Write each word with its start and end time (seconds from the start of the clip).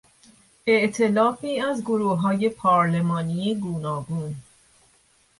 ائتلافی 0.67 1.59
از 1.61 1.81
گروههای 1.81 2.49
پارلمانی 2.49 3.55
گوناگون 3.55 4.35